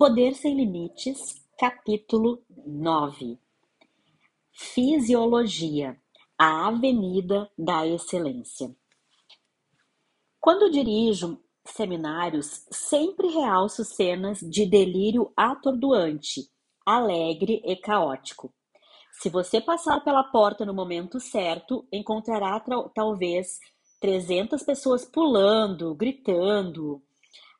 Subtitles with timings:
[0.00, 3.38] Poder Sem Limites, capítulo 9
[4.50, 5.94] Fisiologia
[6.38, 8.74] A Avenida da Excelência.
[10.40, 16.48] Quando dirijo seminários, sempre realço cenas de delírio atordoante,
[16.86, 18.54] alegre e caótico.
[19.20, 22.58] Se você passar pela porta no momento certo, encontrará
[22.94, 23.58] talvez
[24.00, 27.02] 300 pessoas pulando, gritando,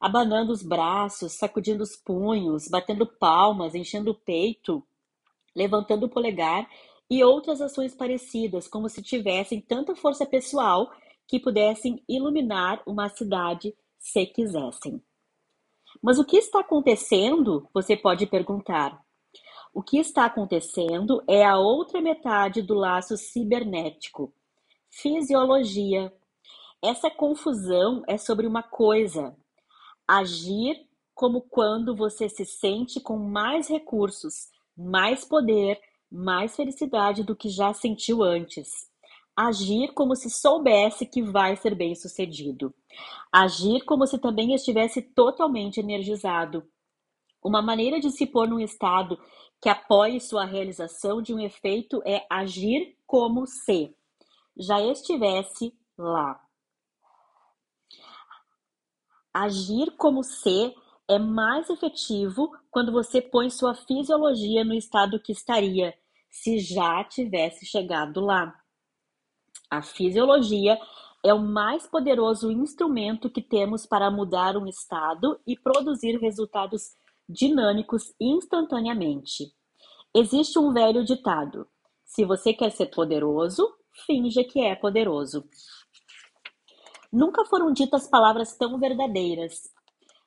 [0.01, 4.83] abanando os braços, sacudindo os punhos, batendo palmas, enchendo o peito,
[5.55, 6.67] levantando o polegar
[7.11, 10.91] e outras ações parecidas, como se tivessem tanta força pessoal
[11.27, 15.03] que pudessem iluminar uma cidade se quisessem.
[16.03, 17.69] Mas o que está acontecendo?
[17.75, 18.99] Você pode perguntar.
[19.73, 24.33] O que está acontecendo é a outra metade do laço cibernético,
[24.89, 26.13] fisiologia.
[26.83, 29.37] Essa confusão é sobre uma coisa,
[30.13, 35.81] Agir como quando você se sente com mais recursos, mais poder,
[36.11, 38.91] mais felicidade do que já sentiu antes.
[39.37, 42.75] Agir como se soubesse que vai ser bem sucedido.
[43.31, 46.69] Agir como se também estivesse totalmente energizado.
[47.41, 49.17] Uma maneira de se pôr num estado
[49.63, 53.95] que apoie sua realização de um efeito é agir como se
[54.59, 56.50] já estivesse lá.
[59.33, 60.75] Agir como ser
[61.09, 65.95] é mais efetivo quando você põe sua fisiologia no estado que estaria
[66.31, 68.55] se já tivesse chegado lá.
[69.69, 70.79] A fisiologia
[71.25, 76.93] é o mais poderoso instrumento que temos para mudar um estado e produzir resultados
[77.29, 79.53] dinâmicos instantaneamente.
[80.15, 81.69] Existe um velho ditado:
[82.05, 83.69] se você quer ser poderoso,
[84.07, 85.45] finja que é poderoso.
[87.13, 89.69] Nunca foram ditas palavras tão verdadeiras.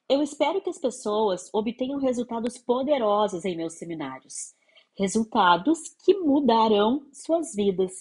[0.09, 4.53] Eu espero que as pessoas obtenham resultados poderosos em meus seminários.
[4.97, 7.91] Resultados que mudarão suas vidas.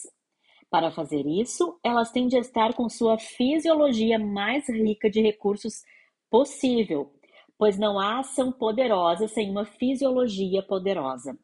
[0.69, 5.85] Para fazer isso, elas têm de estar com sua fisiologia mais rica de recursos
[6.29, 7.15] possível,
[7.57, 11.39] pois não há ação poderosa sem uma fisiologia poderosa.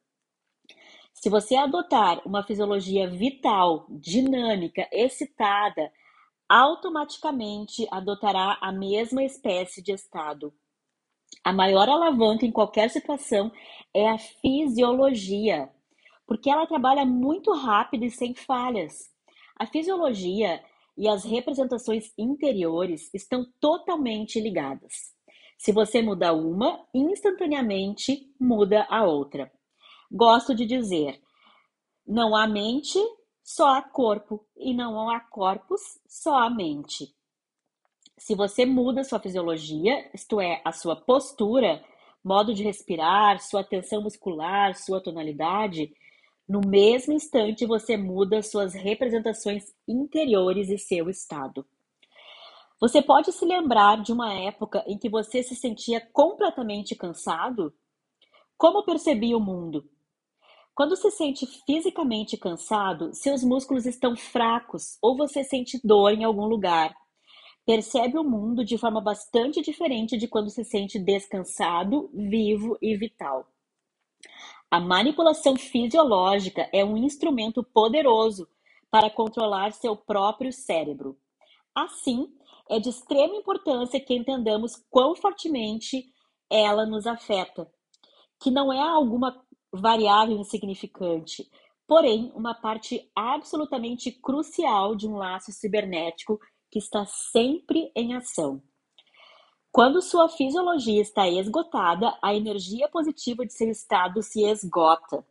[1.15, 5.93] Se você adotar uma fisiologia vital, dinâmica, excitada,
[6.49, 10.53] automaticamente adotará a mesma espécie de estado.
[11.45, 13.53] A maior alavanca em qualquer situação
[13.95, 15.71] é a fisiologia,
[16.27, 19.11] porque ela trabalha muito rápido e sem falhas.
[19.59, 20.63] A fisiologia
[20.97, 25.13] e as representações interiores estão totalmente ligadas.
[25.59, 29.51] Se você muda uma, instantaneamente muda a outra.
[30.11, 31.21] Gosto de dizer:
[32.07, 32.99] não há mente
[33.49, 37.15] só há corpo e não há corpos, só há mente.
[38.19, 41.83] Se você muda sua fisiologia, isto é, a sua postura,
[42.23, 45.91] modo de respirar, sua tensão muscular, sua tonalidade,
[46.47, 51.65] no mesmo instante você muda suas representações interiores e seu estado.
[52.79, 57.73] Você pode se lembrar de uma época em que você se sentia completamente cansado?
[58.59, 59.89] Como percebia o mundo?
[60.79, 66.47] Quando se sente fisicamente cansado, seus músculos estão fracos ou você sente dor em algum
[66.47, 66.95] lugar.
[67.67, 73.49] Percebe o mundo de forma bastante diferente de quando se sente descansado, vivo e vital.
[74.71, 78.49] A manipulação fisiológica é um instrumento poderoso
[78.89, 81.19] para controlar seu próprio cérebro.
[81.75, 82.29] Assim,
[82.71, 86.05] é de extrema importância que entendamos quão fortemente
[86.49, 87.69] ela nos afeta,
[88.41, 91.51] que não é alguma variável insignificante,
[91.87, 96.41] porém uma parte absolutamente crucial de um laço cibernético
[96.71, 98.63] que está sempre em ação.
[99.71, 105.25] Quando sua fisiologia está esgotada, a energia positiva de seu estado se esgota.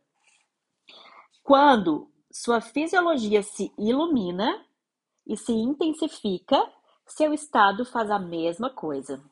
[1.42, 4.64] Quando sua fisiologia se ilumina
[5.26, 6.64] e se intensifica,
[7.06, 9.22] seu estado faz a mesma coisa.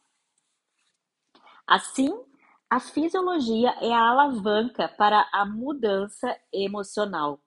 [1.67, 2.13] Assim,
[2.69, 7.41] a fisiologia é a alavanca para a mudança emocional.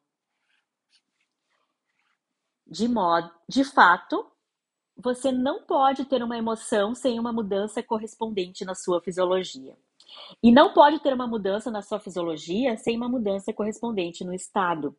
[2.65, 4.25] De modo, de fato,
[4.95, 9.77] você não pode ter uma emoção sem uma mudança correspondente na sua fisiologia.
[10.41, 14.95] E não pode ter uma mudança na sua fisiologia sem uma mudança correspondente no estado.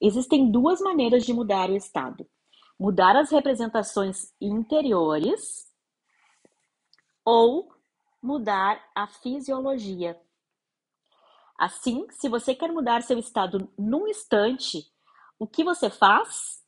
[0.00, 2.26] Existem duas maneiras de mudar o estado:
[2.78, 5.66] mudar as representações interiores
[7.24, 7.72] ou
[8.22, 10.20] mudar a fisiologia.
[11.58, 14.90] Assim, se você quer mudar seu estado num instante,
[15.38, 16.62] o que você faz?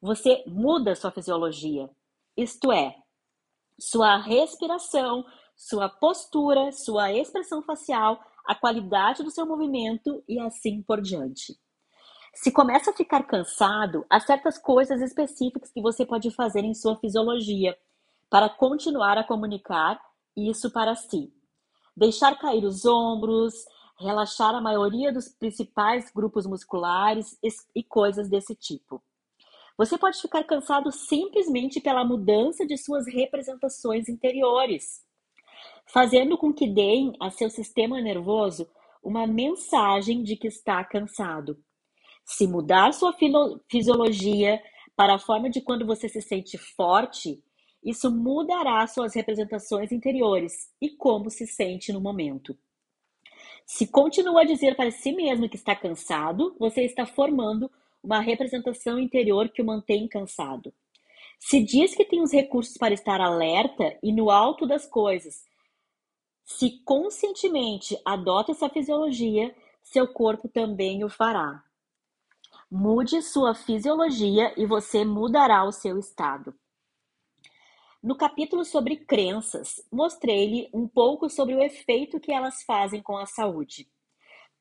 [0.00, 1.90] Você muda sua fisiologia.
[2.36, 2.96] Isto é,
[3.78, 5.24] sua respiração,
[5.56, 11.58] sua postura, sua expressão facial, a qualidade do seu movimento e assim por diante.
[12.34, 16.96] Se começa a ficar cansado, há certas coisas específicas que você pode fazer em sua
[16.96, 17.76] fisiologia
[18.30, 20.00] para continuar a comunicar
[20.36, 21.32] isso para si.
[21.96, 23.54] Deixar cair os ombros,
[23.98, 27.38] relaxar a maioria dos principais grupos musculares
[27.74, 29.02] e coisas desse tipo.
[29.76, 35.02] Você pode ficar cansado simplesmente pela mudança de suas representações interiores,
[35.86, 38.68] fazendo com que deem a seu sistema nervoso
[39.02, 41.58] uma mensagem de que está cansado.
[42.24, 43.14] Se mudar sua
[43.70, 44.62] fisiologia
[44.94, 47.42] para a forma de quando você se sente forte,
[47.82, 52.56] isso mudará suas representações interiores e como se sente no momento.
[53.64, 57.70] Se continua a dizer para si mesmo que está cansado, você está formando
[58.02, 60.72] uma representação interior que o mantém cansado.
[61.38, 65.44] Se diz que tem os recursos para estar alerta e no alto das coisas,
[66.44, 71.62] se conscientemente adota essa fisiologia, seu corpo também o fará.
[72.70, 76.54] Mude sua fisiologia e você mudará o seu estado.
[78.02, 83.26] No capítulo sobre crenças, mostrei-lhe um pouco sobre o efeito que elas fazem com a
[83.26, 83.86] saúde.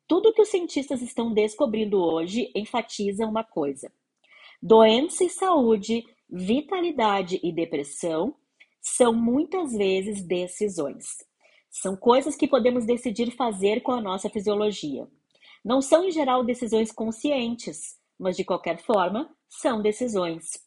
[0.05, 3.89] Tudo que os cientistas estão descobrindo hoje enfatiza uma coisa:
[4.61, 8.35] doença e saúde, vitalidade e depressão
[8.81, 11.05] são muitas vezes decisões.
[11.69, 15.07] São coisas que podemos decidir fazer com a nossa fisiologia.
[15.63, 20.61] Não são, em geral, decisões conscientes, mas de qualquer forma, são decisões.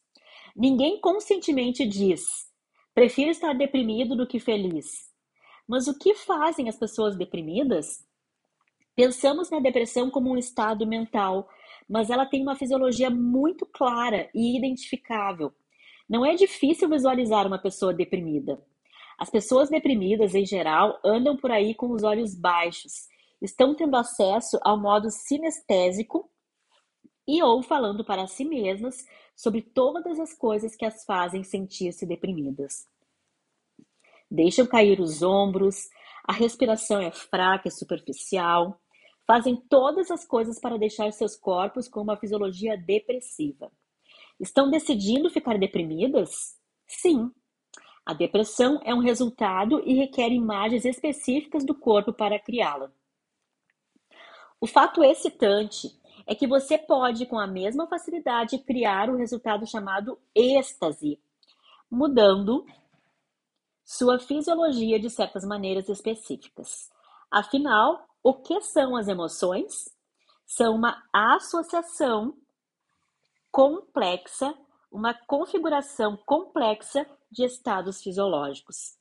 [0.56, 2.50] Ninguém conscientemente diz:
[2.94, 5.10] prefiro estar deprimido do que feliz.
[5.66, 8.04] Mas o que fazem as pessoas deprimidas?
[8.94, 11.48] Pensamos na depressão como um estado mental,
[11.88, 15.52] mas ela tem uma fisiologia muito clara e identificável.
[16.08, 18.62] Não é difícil visualizar uma pessoa deprimida.
[19.18, 23.08] As pessoas deprimidas, em geral, andam por aí com os olhos baixos,
[23.40, 26.28] estão tendo acesso ao modo sinestésico
[27.26, 32.88] e ou falando para si mesmas sobre todas as coisas que as fazem sentir-se deprimidas.
[34.30, 35.88] Deixam cair os ombros,
[36.26, 38.80] a respiração é fraca e superficial,
[39.26, 43.70] fazem todas as coisas para deixar seus corpos com uma fisiologia depressiva.
[44.40, 46.56] Estão decidindo ficar deprimidas?
[46.86, 47.30] Sim.
[48.04, 52.90] A depressão é um resultado e requer imagens específicas do corpo para criá-la.
[54.60, 55.88] O fato excitante
[56.26, 61.20] é que você pode, com a mesma facilidade, criar o resultado chamado êxtase,
[61.90, 62.64] mudando
[63.84, 66.90] sua fisiologia de certas maneiras específicas.
[67.30, 69.94] Afinal, o que são as emoções?
[70.46, 72.36] São uma associação
[73.50, 74.54] complexa,
[74.90, 78.96] uma configuração complexa de estados fisiológicos.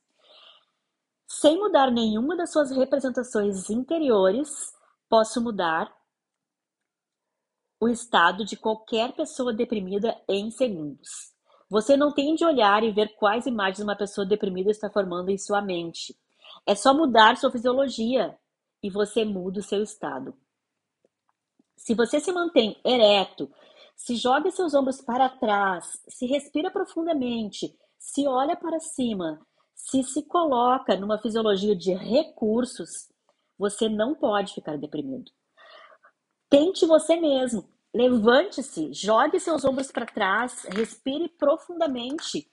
[1.26, 4.74] Sem mudar nenhuma das suas representações interiores,
[5.08, 5.90] posso mudar
[7.82, 11.32] o estado de qualquer pessoa deprimida em segundos.
[11.68, 15.36] Você não tem de olhar e ver quais imagens uma pessoa deprimida está formando em
[15.36, 16.16] sua mente.
[16.64, 18.38] É só mudar sua fisiologia,
[18.84, 20.32] e você muda o seu estado.
[21.76, 23.50] Se você se mantém ereto,
[23.96, 29.44] se joga seus ombros para trás, se respira profundamente, se olha para cima,
[29.74, 33.08] se se coloca numa fisiologia de recursos,
[33.58, 35.32] você não pode ficar deprimido.
[36.52, 37.66] Tente você mesmo.
[37.94, 42.46] Levante-se, jogue seus ombros para trás, respire profundamente.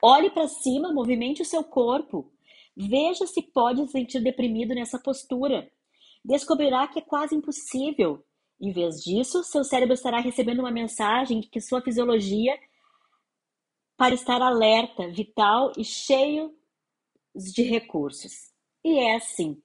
[0.00, 2.32] Olhe para cima, movimente o seu corpo.
[2.76, 5.68] Veja se pode se sentir deprimido nessa postura.
[6.24, 8.24] Descobrirá que é quase impossível.
[8.60, 12.56] Em vez disso, seu cérebro estará recebendo uma mensagem que sua fisiologia
[13.96, 16.56] para estar alerta, vital e cheio
[17.34, 18.52] de recursos.
[18.84, 19.60] E é assim.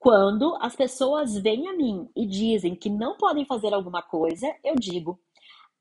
[0.00, 4.74] Quando as pessoas vêm a mim e dizem que não podem fazer alguma coisa, eu
[4.74, 5.20] digo: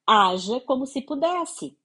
[0.05, 1.77] haja como se pudesse.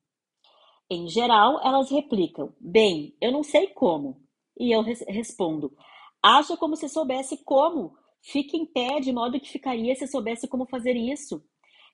[0.91, 4.21] Em geral, elas replicam: Bem, eu não sei como.
[4.59, 5.77] E eu res respondo:
[6.21, 7.97] Aja como se soubesse como.
[8.21, 11.41] Fique em pé de modo que ficaria se soubesse como fazer isso.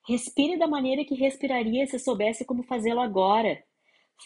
[0.08, 3.62] Respire da maneira que respiraria se soubesse como fazê-lo agora.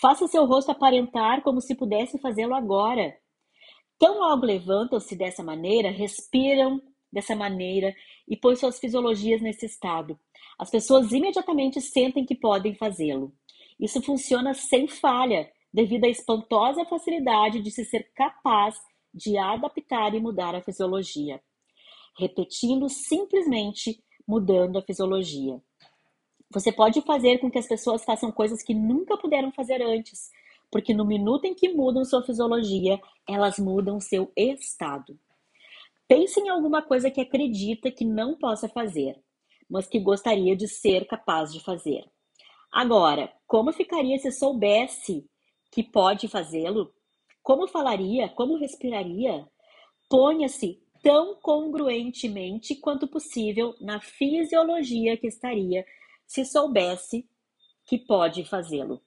[0.01, 3.19] Faça seu rosto aparentar como se pudesse fazê-lo agora.
[4.05, 6.79] Tão logo levantam-se dessa maneira, respiram
[7.11, 7.97] dessa maneira
[8.29, 10.21] e põem suas fisiologias nesse estado.
[10.59, 13.33] As pessoas imediatamente sentem que podem fazê-lo.
[13.81, 18.77] Isso funciona sem falha, devido à espantosa facilidade de se ser capaz
[19.15, 21.41] de adaptar e mudar a fisiologia,
[22.19, 25.63] repetindo simplesmente mudando a fisiologia.
[26.53, 30.31] Você pode fazer com que as pessoas façam coisas que nunca puderam fazer antes,
[30.75, 35.17] porque no minuto em que mudam sua fisiologia, elas mudam seu estado.
[36.09, 39.17] Pense em alguma coisa que acredita que não possa fazer,
[39.71, 42.05] mas que gostaria de ser capaz de fazer.
[42.73, 45.25] Agora, como ficaria se soubesse
[45.71, 46.93] que pode fazê-lo?
[47.41, 48.29] Como falaria?
[48.31, 49.49] Como respiraria?
[50.11, 55.87] Ponha-se tão congruentemente quanto possível na fisiologia que estaria
[56.27, 57.29] se soubesse
[57.85, 59.01] que pode fazê-lo.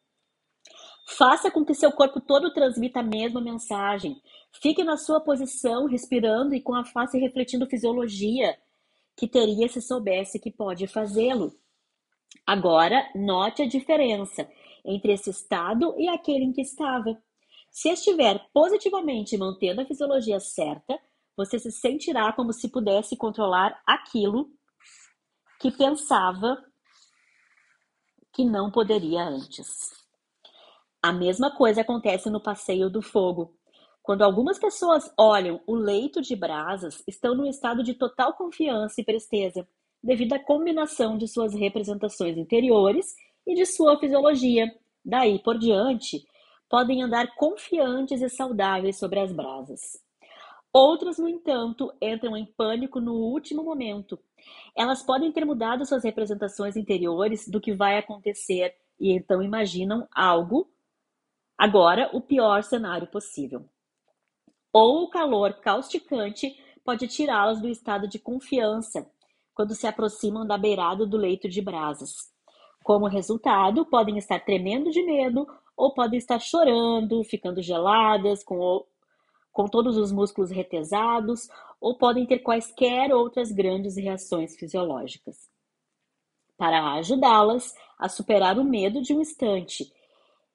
[1.10, 4.22] Faça com que seu corpo todo transmita a mesma mensagem.
[4.52, 8.58] Fique na sua posição, respirando e com a face refletindo fisiologia
[9.16, 11.58] que teria se soubesse que pode fazê-lo.
[12.46, 14.50] Agora, note a diferença
[14.84, 17.18] entre esse estado e aquele em que estava.
[17.72, 21.00] Se estiver positivamente mantendo a fisiologia certa,
[21.38, 24.50] você se sentirá como se pudesse controlar aquilo
[25.58, 26.62] que pensava
[28.34, 30.07] que não poderia antes.
[31.01, 33.54] A mesma coisa acontece no passeio do fogo.
[34.01, 39.04] Quando algumas pessoas olham o leito de brasas, estão num estado de total confiança e
[39.04, 39.68] presteza,
[40.01, 44.74] devido à combinação de suas representações interiores e de sua fisiologia.
[45.06, 46.25] Daí por diante,
[46.70, 50.01] podem andar confiantes e saudáveis sobre as brasas.
[50.74, 54.20] Outras, no entanto, entram em pânico no último momento.
[54.75, 60.70] Elas podem ter mudado suas representações interiores do que vai acontecer e então imaginam algo
[61.58, 63.66] Agora, o pior cenário possível.
[64.72, 69.10] Ou o calor causticante pode tirá-las do estado de confiança
[69.56, 72.32] quando se aproximam da beirada do leito de brasas.
[72.84, 78.86] Como resultado, podem estar tremendo de medo ou podem estar chorando, ficando geladas, com,
[79.52, 81.50] com todos os músculos retesados,
[81.82, 85.50] ou podem ter quaisquer outras grandes reações fisiológicas.
[86.56, 89.92] Para ajudá-las a superar o medo de um instante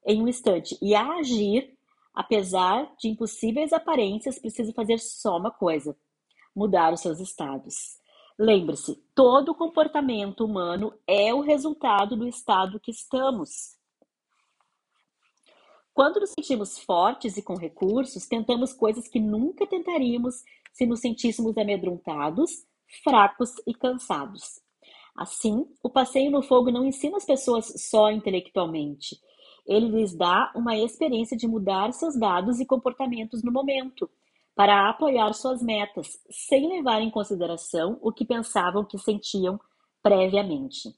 [0.06, 1.76] em um instante e a agir,
[2.14, 5.96] apesar de impossíveis aparências, precisa fazer só uma coisa:
[6.54, 8.00] mudar os seus estados.
[8.38, 13.76] Lembre-se, todo comportamento humano é o resultado do estado que estamos.
[15.94, 20.42] Quando nos sentimos fortes e com recursos, tentamos coisas que nunca tentaríamos
[20.72, 22.66] se nos sentíssemos amedrontados,
[23.04, 24.60] fracos e cansados.
[25.14, 29.20] Assim, o passeio no fogo não ensina as pessoas só intelectualmente.
[29.66, 34.10] Ele lhes dá uma experiência de mudar seus dados e comportamentos no momento,
[34.54, 39.58] para apoiar suas metas, sem levar em consideração o que pensavam que sentiam
[40.02, 40.94] previamente.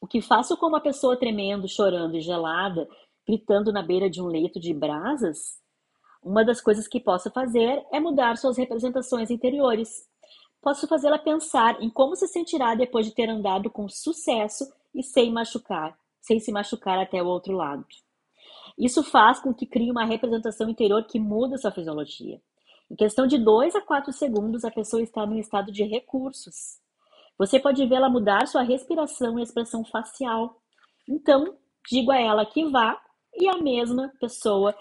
[0.00, 2.88] O que faço com uma pessoa tremendo, chorando e gelada,
[3.26, 5.60] gritando na beira de um leito de brasas?
[6.22, 10.08] Uma das coisas que posso fazer é mudar suas representações interiores.
[10.62, 15.32] Posso fazê-la pensar em como se sentirá depois de ter andado com sucesso e sem
[15.32, 17.84] machucar, sem se machucar até o outro lado.
[18.78, 22.40] Isso faz com que crie uma representação interior que muda sua fisiologia.
[22.90, 26.78] Em questão de 2 a 4 segundos, a pessoa está num estado de recursos.
[27.38, 30.60] Você pode vê-la mudar sua respiração e expressão facial.
[31.08, 31.56] Então,
[31.88, 33.00] digo a ela que vá
[33.34, 34.74] e a mesma pessoa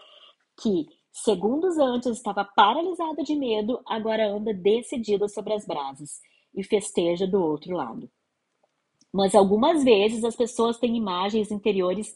[0.61, 6.19] que segundos antes estava paralisada de medo, agora anda decidida sobre as brasas
[6.55, 8.09] e festeja do outro lado.
[9.13, 12.15] Mas algumas vezes as pessoas têm imagens interiores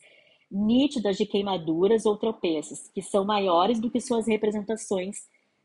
[0.52, 5.18] nítidas de queimaduras ou tropeços, que são maiores do que suas representações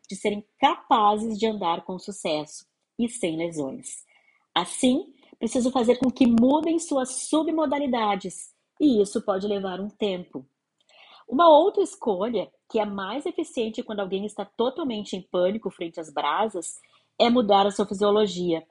[0.08, 2.64] de serem capazes de andar com sucesso
[2.98, 4.02] e sem lesões.
[4.54, 10.46] Assim, preciso fazer com que mudem suas submodalidades, e isso pode levar um tempo.
[11.28, 16.10] Uma outra escolha, que é mais eficiente quando alguém está totalmente em pânico frente às
[16.10, 16.76] brasas,
[17.20, 18.66] é mudar a sua fisiologia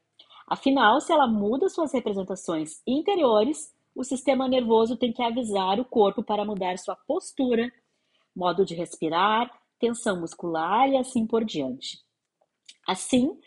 [0.48, 6.24] Afinal, se ela muda suas representações interiores, o sistema nervoso tem que avisar o corpo
[6.24, 7.70] para mudar sua postura,
[8.34, 12.00] modo de respirar, tensão muscular e assim por diante.
[12.88, 13.38] Assim,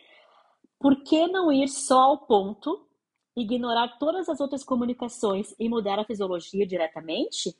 [0.78, 2.86] por que não ir só ao ponto,
[3.34, 7.56] ignorar todas as outras comunicações e mudar a fisiologia diretamente?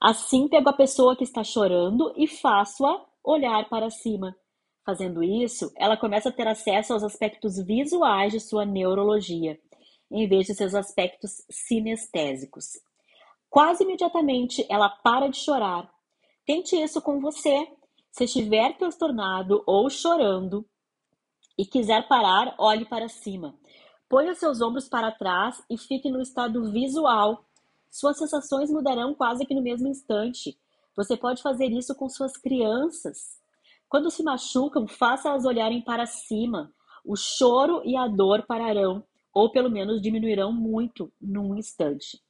[0.00, 4.36] Assim, pego a pessoa que está chorando e faço-a olhar para cima,
[4.88, 9.60] Fazendo isso, ela começa a ter acesso aos aspectos visuais de sua neurologia,
[10.10, 12.80] em vez de seus aspectos sinestésicos.
[13.50, 15.92] Quase imediatamente ela para de chorar.
[16.46, 17.68] Tente isso com você.
[18.10, 20.66] Se estiver transtornado ou chorando
[21.58, 23.54] e quiser parar, olhe para cima.
[24.08, 27.44] Ponha seus ombros para trás e fique no estado visual.
[27.90, 30.58] Suas sensações mudarão quase que no mesmo instante.
[30.96, 33.37] Você pode fazer isso com suas crianças.
[33.88, 36.70] Quando se machucam, faça-as olharem para cima.
[37.04, 39.02] O choro e a dor pararão,
[39.32, 42.20] ou pelo menos diminuirão muito num instante.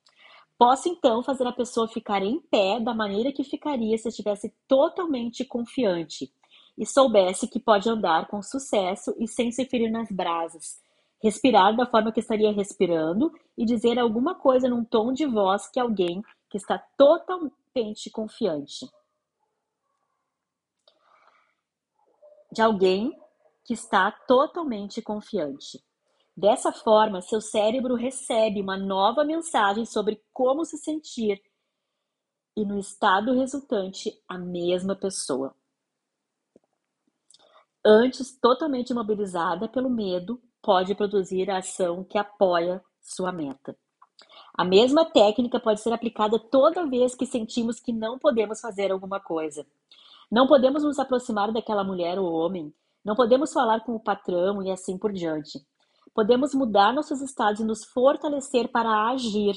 [0.57, 5.45] Posso então fazer a pessoa ficar em pé da maneira que ficaria se estivesse totalmente
[5.45, 6.33] confiante
[6.77, 10.81] e soubesse que pode andar com sucesso e sem se ferir nas brasas,
[11.21, 15.81] respirar da forma que estaria respirando e dizer alguma coisa num tom de voz que
[15.81, 18.89] alguém que está totalmente confiante.
[22.53, 23.17] De alguém
[23.65, 25.83] que está totalmente confiante.
[26.37, 31.43] Dessa forma, seu cérebro recebe uma nova mensagem sobre como se sentir
[32.59, 35.55] e no estado resultante, a mesma pessoa.
[37.85, 43.79] Antes totalmente imobilizada pelo medo, pode produzir a ação que apoia sua meta.
[44.55, 49.21] A mesma técnica pode ser aplicada toda vez que sentimos que não podemos fazer alguma
[49.21, 49.65] coisa.
[50.31, 54.71] Não podemos nos aproximar daquela mulher ou homem, não podemos falar com o patrão e
[54.71, 55.67] assim por diante.
[56.15, 59.55] Podemos mudar nossos estados e nos fortalecer para agir.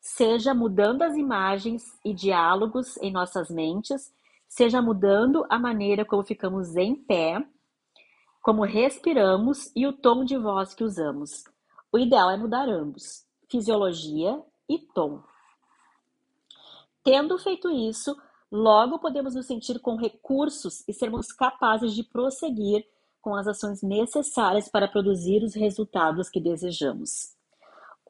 [0.00, 4.10] Seja mudando as imagens e diálogos em nossas mentes,
[4.48, 7.44] seja mudando a maneira como ficamos em pé,
[8.40, 11.44] como respiramos e o tom de voz que usamos.
[11.92, 15.22] O ideal é mudar ambos, fisiologia e tom.
[17.06, 18.16] Tendo feito isso,
[18.50, 22.84] logo podemos nos sentir com recursos e sermos capazes de prosseguir
[23.20, 27.36] com as ações necessárias para produzir os resultados que desejamos.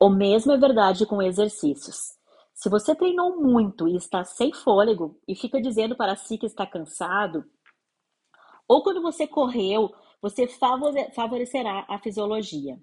[0.01, 2.17] O mesmo é verdade com exercícios.
[2.55, 6.67] Se você treinou muito e está sem fôlego e fica dizendo para si que está
[6.67, 7.45] cansado,
[8.67, 12.81] ou quando você correu, você favorecerá a fisiologia.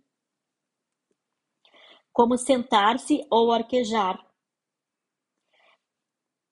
[2.11, 4.23] Como sentar-se ou arquejar,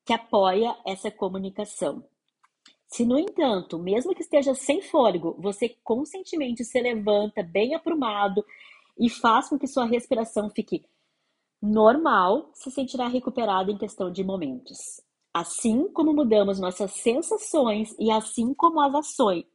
[0.06, 2.04] que apoia essa comunicação.
[2.88, 8.46] Se, no entanto, mesmo que esteja sem fôlego, você conscientemente se levanta bem aprumado
[9.00, 10.84] e faz com que sua respiração fique
[11.62, 15.00] normal, se sentirá recuperado em questão de momentos.
[15.34, 19.46] Assim como mudamos nossas sensações e assim como as ações,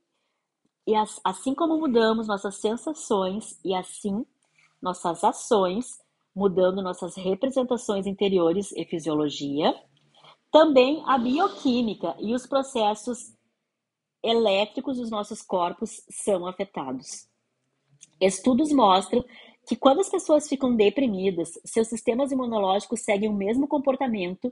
[0.87, 4.25] e as, assim como mudamos nossas sensações e assim
[4.81, 5.99] nossas ações,
[6.35, 9.75] mudando nossas representações interiores e fisiologia,
[10.57, 13.37] também a bioquímica e os processos
[14.23, 17.29] elétricos dos nossos corpos são afetados.
[18.19, 19.23] Estudos mostram
[19.69, 24.51] que quando as pessoas ficam deprimidas, seus sistemas imunológicos seguem o mesmo comportamento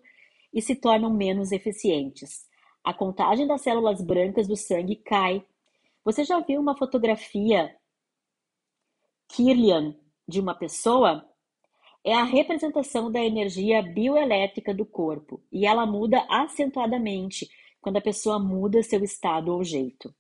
[0.53, 2.47] e se tornam menos eficientes.
[2.85, 5.43] A contagem das células brancas do sangue cai.
[6.05, 7.75] Você já viu uma fotografia
[9.29, 9.97] Kirlian
[10.29, 11.27] de uma pessoa?
[12.05, 17.49] É a representação da energia bioelétrica do corpo e ela muda acentuadamente
[17.81, 20.15] quando a pessoa muda seu estado ou jeito.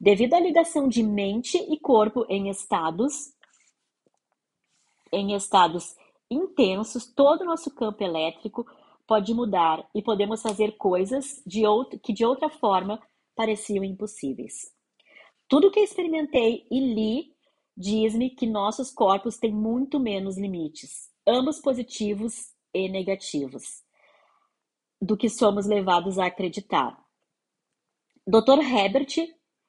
[0.00, 3.32] Devido à ligação de mente e corpo em estados
[5.12, 5.94] em estados
[6.28, 8.66] intensos, todo o nosso campo elétrico
[9.06, 12.98] pode mudar e podemos fazer coisas de outro, que de outra forma
[13.36, 14.72] pareciam impossíveis.
[15.46, 17.36] Tudo que experimentei e li
[17.76, 23.82] diz-me que nossos corpos têm muito menos limites ambos positivos e negativos,
[25.00, 26.98] do que somos levados a acreditar.
[28.26, 28.60] Dr.
[28.60, 29.16] Herbert,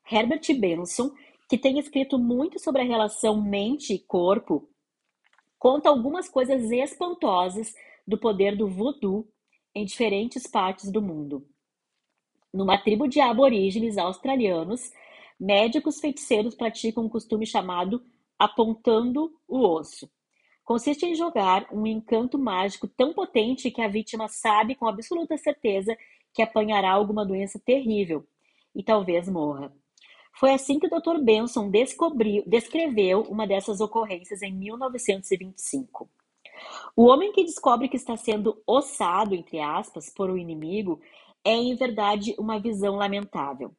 [0.10, 1.12] Herbert Benson,
[1.50, 4.70] que tem escrito muito sobre a relação mente e corpo,
[5.58, 7.74] conta algumas coisas espantosas
[8.08, 9.28] do poder do voodoo
[9.74, 11.48] em diferentes partes do mundo.
[12.54, 14.92] Numa tribo de aborígenes australianos,
[15.40, 18.04] médicos feiticeiros praticam um costume chamado
[18.38, 20.10] apontando o osso,
[20.64, 25.98] Consiste em jogar um encanto mágico tão potente que a vítima sabe com absoluta certeza
[26.34, 28.26] que apanhará alguma doença terrível
[28.74, 29.74] e talvez morra.
[30.36, 31.20] Foi assim que o Dr.
[31.22, 36.10] Benson descobriu, descreveu uma dessas ocorrências em 1925.
[36.96, 41.00] O homem que descobre que está sendo ossado, entre aspas, por um inimigo
[41.44, 43.76] é, em verdade, uma visão lamentável.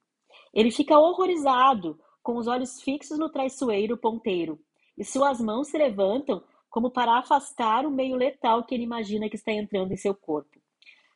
[0.53, 4.61] Ele fica horrorizado, com os olhos fixos no traiçoeiro ponteiro,
[4.97, 6.43] e suas mãos se levantam
[6.75, 10.59] como para afastar o meio letal que ele imagina que está entrando em seu corpo.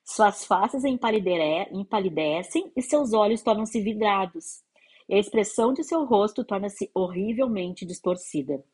[0.05, 4.63] Suas faces empalidecem e seus olhos tornam-se vidrados,
[5.09, 8.65] e a expressão de seu rosto torna-se horrivelmente distorcida.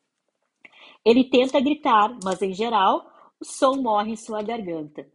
[1.03, 5.09] Ele tenta gritar, mas em geral o som morre em sua garganta.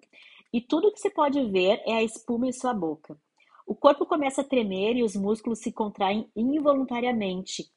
[0.52, 3.16] E tudo que se pode ver é a espuma em sua boca.
[3.68, 7.70] O corpo começa a tremer e os músculos se contraem involuntariamente.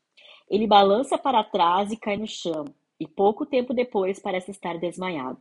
[0.49, 2.65] Ele balança para trás e cai no chão
[3.03, 5.41] e pouco tempo depois parece estar desmaiado.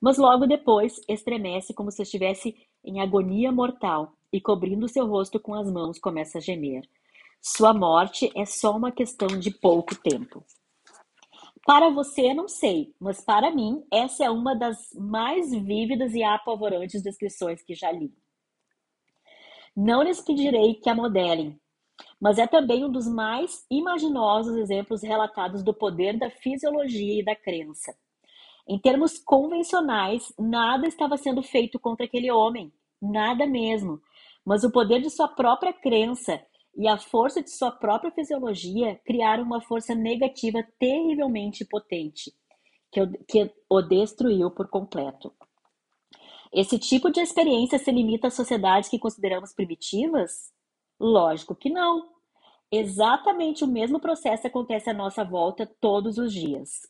[0.00, 5.54] Mas logo depois estremece como se estivesse em agonia mortal e, cobrindo seu rosto com
[5.54, 6.82] as mãos, começa a gemer.
[7.40, 10.44] Sua morte é só uma questão de pouco tempo.
[11.66, 17.02] Para você, não sei, mas para mim, essa é uma das mais vívidas e apavorantes
[17.02, 18.12] descrições que já li.
[19.76, 21.58] Não lhes pedirei que a modelem,
[22.20, 27.34] mas é também um dos mais imaginosos exemplos relatados do poder da fisiologia e da
[27.34, 27.94] crença.
[28.66, 34.00] Em termos convencionais, nada estava sendo feito contra aquele homem, nada mesmo.
[34.44, 36.42] Mas o poder de sua própria crença
[36.76, 42.32] e a força de sua própria fisiologia criaram uma força negativa terrivelmente potente,
[42.92, 45.32] que o, que o destruiu por completo.
[46.52, 50.52] Esse tipo de experiência se limita às sociedades que consideramos primitivas?
[50.98, 52.08] Lógico que não.
[52.70, 56.82] Exatamente o mesmo processo acontece à nossa volta todos os dias.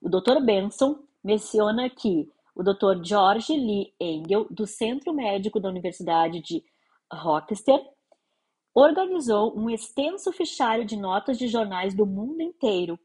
[0.00, 0.40] O Dr.
[0.42, 3.02] Benson menciona que o Dr.
[3.04, 6.64] George Lee Engel, do Centro Médico da Universidade de
[7.10, 7.80] Rochester,
[8.74, 12.98] organizou um extenso fichário de notas de jornais do mundo inteiro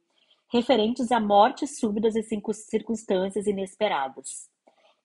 [0.52, 4.50] referentes a mortes súbitas e circunstâncias inesperadas.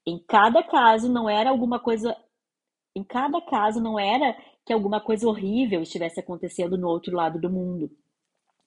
[0.07, 2.16] Em cada caso não era alguma coisa
[2.94, 7.51] em cada caso não era que alguma coisa horrível estivesse acontecendo no outro lado do
[7.51, 7.90] mundo.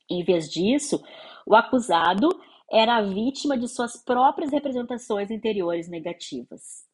[0.09, 1.03] Em vez disso,
[1.45, 2.29] o acusado
[2.71, 6.85] era a vítima de suas próprias representações interiores negativas.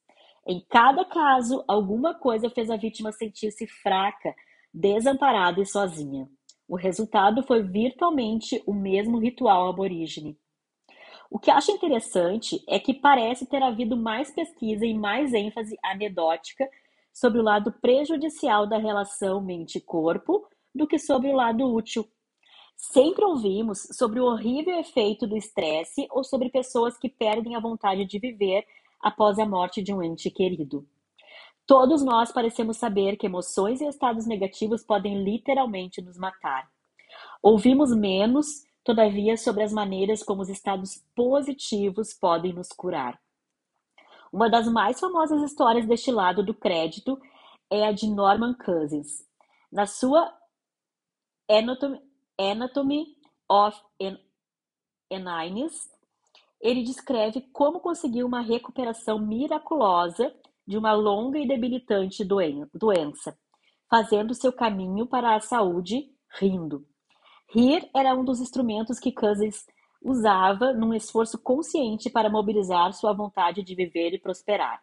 [0.48, 4.36] Em cada caso, alguma coisa fez a vítima sentir-se fraca,
[4.74, 6.28] desamparada e sozinha.
[6.68, 10.38] O resultado foi virtualmente o mesmo ritual aborígene.
[11.30, 16.70] O que acho interessante é que parece ter havido mais pesquisa e mais ênfase anedótica
[17.14, 22.08] sobre o lado prejudicial da relação mente-corpo do que sobre o lado útil.
[22.76, 28.06] Sempre ouvimos sobre o horrível efeito do estresse ou sobre pessoas que perdem a vontade
[28.06, 28.66] de viver
[29.00, 30.88] após a morte de um ente querido.
[31.68, 36.70] Todos nós parecemos saber que emoções e estados negativos podem literalmente nos matar.
[37.42, 43.20] Ouvimos menos, todavia, sobre as maneiras como os estados positivos podem nos curar.
[44.32, 47.20] Uma das mais famosas histórias deste lado do crédito
[47.70, 49.26] é a de Norman Cousins.
[49.72, 50.34] Na sua
[51.50, 52.00] Anatomy,
[52.40, 53.18] Anatomy
[53.50, 53.78] of
[55.10, 55.90] Anines,
[56.62, 60.34] ele descreve como conseguiu uma recuperação miraculosa
[60.66, 63.38] de uma longa e debilitante doença,
[63.90, 66.86] fazendo seu caminho para a saúde rindo.
[67.50, 69.66] Rir era um dos instrumentos que Cousins
[70.02, 74.82] usava num esforço consciente para mobilizar sua vontade de viver e prosperar.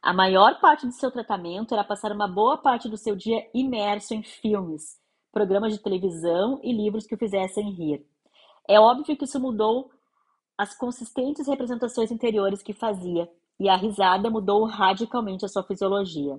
[0.00, 4.14] A maior parte de seu tratamento era passar uma boa parte do seu dia imerso
[4.14, 4.98] em filmes,
[5.32, 8.04] programas de televisão e livros que o fizessem rir.
[8.68, 9.90] É óbvio que isso mudou
[10.56, 16.38] as consistentes representações interiores que fazia, e a risada mudou radicalmente a sua fisiologia.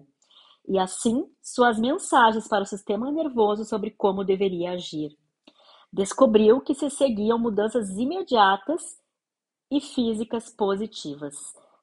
[0.68, 5.18] E assim, suas mensagens para o sistema nervoso sobre como deveria agir.
[5.94, 9.00] Descobriu que se seguiam mudanças imediatas
[9.70, 11.36] e físicas positivas.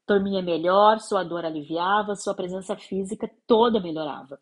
[0.04, 4.40] Dormia melhor, sua dor aliviava, sua presença física toda melhorava.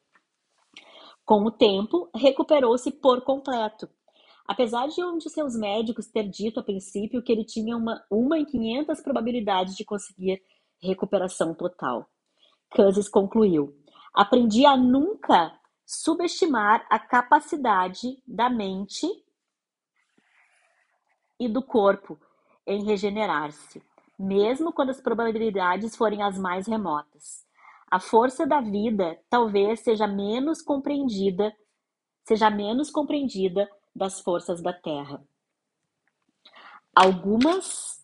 [1.22, 3.86] Com o tempo, recuperou-se por completo.
[4.46, 8.38] Apesar de um de seus médicos ter dito a princípio que ele tinha uma, uma
[8.38, 10.42] em 500 probabilidades de conseguir
[10.80, 12.08] recuperação total.
[12.74, 13.76] Cousins concluiu:
[14.14, 15.52] Aprendi a nunca
[15.84, 19.06] subestimar a capacidade da mente
[21.38, 22.18] e do corpo
[22.66, 23.82] em regenerar-se,
[24.18, 27.46] mesmo quando as probabilidades forem as mais remotas.
[27.90, 31.54] A força da vida talvez seja menos compreendida,
[32.24, 35.22] seja menos compreendida das forças da Terra.
[36.94, 37.98] Algumas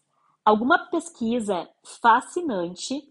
[0.44, 1.68] alguma pesquisa
[2.02, 3.02] fascinante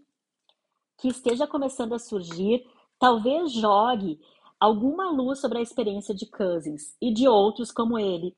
[0.98, 2.64] que esteja começando a surgir
[2.98, 4.20] talvez jogue
[4.58, 8.36] alguma luz sobre a experiência de Cousins e de outros como ele.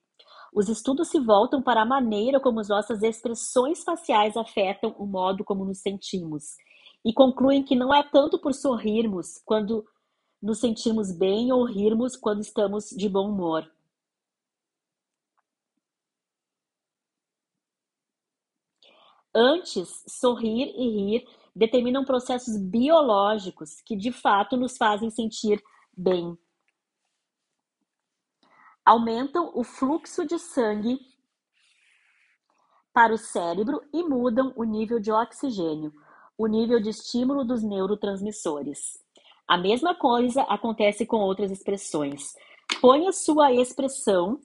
[0.56, 5.44] Os estudos se voltam para a maneira como as nossas expressões faciais afetam o modo
[5.44, 6.56] como nos sentimos
[7.04, 9.86] e concluem que não é tanto por sorrirmos quando
[10.40, 13.70] nos sentimos bem ou rirmos quando estamos de bom humor.
[19.34, 25.62] Antes, sorrir e rir determinam processos biológicos que de fato nos fazem sentir
[25.94, 26.38] bem.
[28.86, 31.00] Aumentam o fluxo de sangue
[32.94, 35.92] para o cérebro e mudam o nível de oxigênio,
[36.38, 39.04] o nível de estímulo dos neurotransmissores.
[39.48, 42.36] A mesma coisa acontece com outras expressões.
[42.80, 44.40] Põe a sua expressão,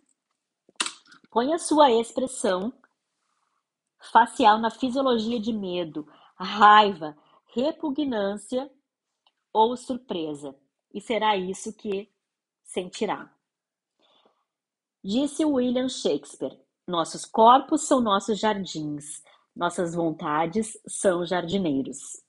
[1.29, 2.73] põe a sua expressão
[4.11, 7.15] facial na fisiologia de medo, raiva,
[7.53, 8.71] repugnância
[9.53, 10.55] ou surpresa,
[10.91, 12.11] e será isso que
[12.63, 13.31] sentirá.
[15.03, 16.55] Disse William Shakespeare:
[16.87, 19.23] Nossos corpos são nossos jardins,
[19.55, 22.21] nossas vontades são jardineiros.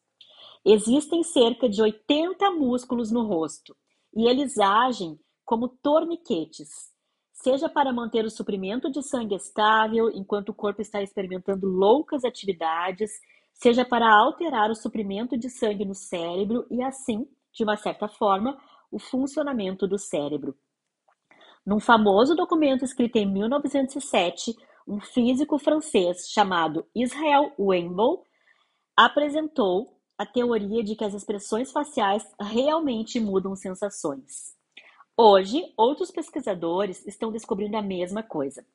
[0.64, 3.76] Existem cerca de 80 músculos no rosto
[4.16, 6.90] e eles agem como torniquetes,
[7.30, 13.10] seja para manter o suprimento de sangue estável enquanto o corpo está experimentando loucas atividades,
[13.52, 18.56] seja para alterar o suprimento de sangue no cérebro e assim, de uma certa forma,
[18.90, 20.56] o funcionamento do cérebro.
[21.64, 28.22] Num famoso documento escrito em 1907, um físico francês chamado Israel Weinbold
[28.96, 34.56] apresentou a teoria de que as expressões faciais realmente mudam sensações.
[35.16, 38.66] Hoje, outros pesquisadores estão descobrindo a mesma coisa.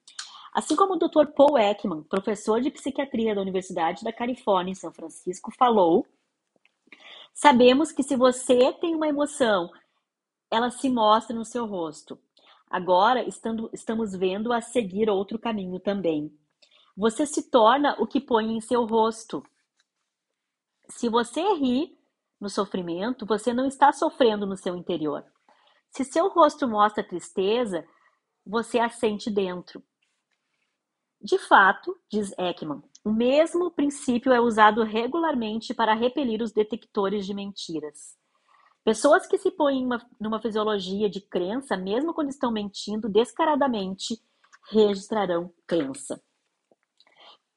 [0.54, 1.28] Assim como o Dr.
[1.36, 6.08] Paul Ekman, professor de psiquiatria da Universidade da Califórnia em São Francisco, falou,
[7.34, 9.69] sabemos que se você tem uma emoção,
[10.50, 12.17] ela se mostra no seu rosto.
[12.70, 16.32] Agora estando, estamos vendo a seguir outro caminho também.
[16.96, 19.44] Você se torna o que põe em seu rosto.
[20.90, 21.98] Se você ri
[22.40, 25.24] no sofrimento, você não está sofrendo no seu interior.
[25.90, 27.88] Se seu rosto mostra tristeza,
[28.46, 29.84] você a sente dentro.
[31.22, 37.34] De fato, diz Ekman, o mesmo princípio é usado regularmente para repelir os detectores de
[37.34, 38.17] mentiras.
[38.88, 44.17] Pessoas que se põem uma, numa fisiologia de crença, mesmo quando estão mentindo descaradamente,
[44.71, 46.23] registrarão crença.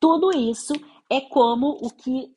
[0.01, 0.73] Tudo isso
[1.09, 2.35] é como o que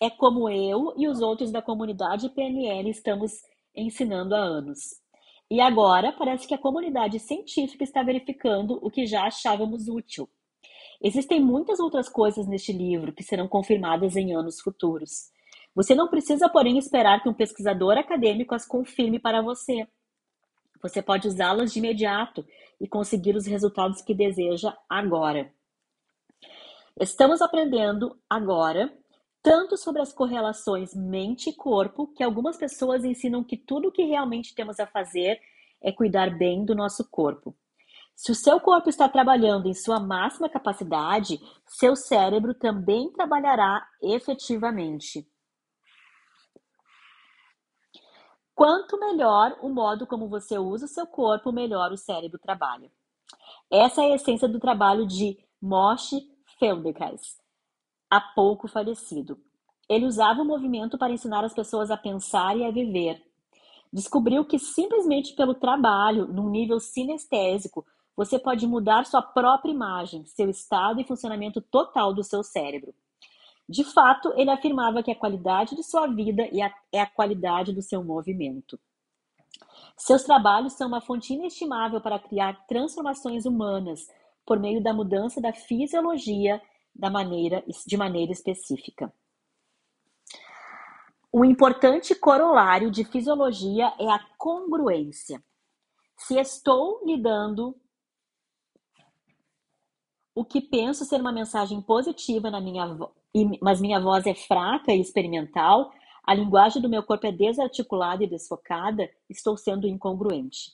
[0.00, 3.42] é como eu e os outros da comunidade PNL estamos
[3.76, 5.02] ensinando há anos.
[5.50, 10.30] E agora parece que a comunidade científica está verificando o que já achávamos útil.
[11.02, 15.33] Existem muitas outras coisas neste livro que serão confirmadas em anos futuros.
[15.74, 19.86] Você não precisa, porém, esperar que um pesquisador acadêmico as confirme para você.
[20.80, 22.46] Você pode usá-las de imediato
[22.80, 25.52] e conseguir os resultados que deseja agora.
[27.00, 28.92] Estamos aprendendo agora
[29.42, 34.04] tanto sobre as correlações mente e corpo que algumas pessoas ensinam que tudo o que
[34.04, 35.38] realmente temos a fazer
[35.82, 37.54] é cuidar bem do nosso corpo.
[38.14, 45.28] Se o seu corpo está trabalhando em sua máxima capacidade, seu cérebro também trabalhará efetivamente.
[48.54, 52.90] Quanto melhor o modo como você usa o seu corpo, melhor o cérebro trabalha.
[53.70, 57.38] Essa é a essência do trabalho de Moshe Feldenkrais,
[58.08, 59.38] há pouco falecido.
[59.88, 63.20] Ele usava o movimento para ensinar as pessoas a pensar e a viver.
[63.92, 67.84] Descobriu que simplesmente pelo trabalho, num nível sinestésico,
[68.16, 72.94] você pode mudar sua própria imagem, seu estado e funcionamento total do seu cérebro.
[73.68, 76.42] De fato, ele afirmava que a qualidade de sua vida
[76.92, 78.78] é a qualidade do seu movimento.
[79.96, 84.06] Seus trabalhos são uma fonte inestimável para criar transformações humanas
[84.44, 86.60] por meio da mudança da fisiologia
[86.94, 89.12] da maneira, de maneira específica.
[91.32, 95.42] Um importante corolário de fisiologia é a congruência.
[96.16, 97.76] Se estou lidando
[100.34, 102.84] o que penso ser uma mensagem positiva na minha
[103.60, 105.90] mas minha voz é fraca e experimental,
[106.24, 110.72] a linguagem do meu corpo é desarticulada e desfocada, estou sendo incongruente.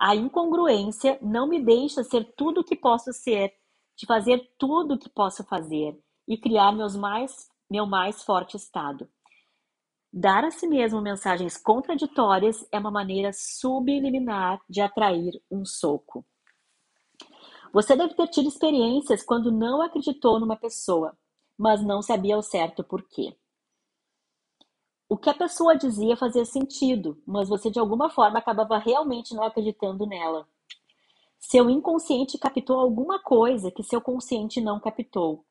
[0.00, 3.52] A incongruência não me deixa ser tudo o que posso ser,
[3.96, 9.08] de fazer tudo o que posso fazer e criar meus mais, meu mais forte estado.
[10.12, 16.24] Dar a si mesmo mensagens contraditórias é uma maneira subliminar de atrair um soco.
[17.72, 21.16] Você deve ter tido experiências quando não acreditou numa pessoa,
[21.62, 23.38] mas não sabia ao certo por quê.
[25.08, 29.44] O que a pessoa dizia fazia sentido, mas você de alguma forma acabava realmente não
[29.44, 30.48] acreditando nela.
[31.38, 35.46] Seu inconsciente captou alguma coisa que seu consciente não captou.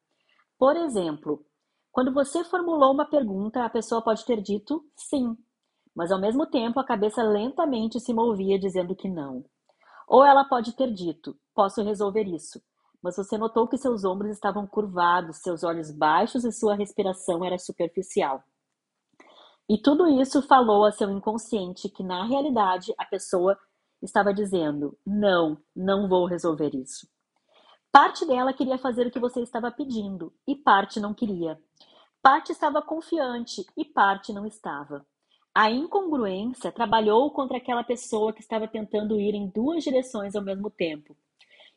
[0.60, 1.46] Por exemplo,
[1.94, 5.38] quando você formulou uma pergunta, a pessoa pode ter dito sim,
[5.96, 9.46] mas ao mesmo tempo a cabeça lentamente se movia dizendo que não.
[10.10, 12.62] Ou ela pode ter dito: posso resolver isso,
[13.02, 17.58] mas você notou que seus ombros estavam curvados, seus olhos baixos e sua respiração era
[17.58, 18.44] superficial.
[19.68, 23.58] E tudo isso falou a seu inconsciente que, na realidade, a pessoa
[24.02, 27.08] estava dizendo: Não, não vou resolver isso.
[27.92, 31.60] Parte dela queria fazer o que você estava pedindo e parte não queria.
[32.22, 35.06] Parte estava confiante e parte não estava.
[35.54, 40.70] A incongruência trabalhou contra aquela pessoa que estava tentando ir em duas direções ao mesmo
[40.70, 41.18] tempo.